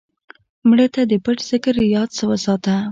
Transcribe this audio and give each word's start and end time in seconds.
مړه 0.67 0.87
ته 0.93 1.01
د 1.11 1.13
پټ 1.23 1.37
ذکر 1.49 1.75
یاد 1.95 2.09
وساته 2.29 2.73